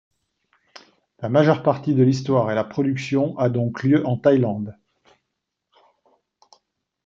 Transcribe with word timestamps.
La 1.19 1.29
majeure 1.29 1.61
partie 1.61 1.93
de 1.93 2.01
l'histoire 2.01 2.49
et 2.51 2.55
la 2.55 2.63
production 2.63 3.37
a 3.37 3.49
donc 3.51 3.83
lieu 3.83 4.03
en 4.07 4.17
Thaïlande. 4.17 4.75